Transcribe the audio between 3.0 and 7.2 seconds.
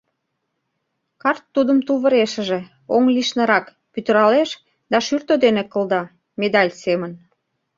лишнырак, пӱтыралеш да шӱртӧ дене кылда— медаль семын.